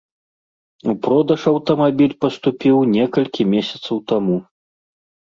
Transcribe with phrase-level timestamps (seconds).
[0.91, 4.37] У продаж аўтамабіль паступіў некалькі месяцаў таму.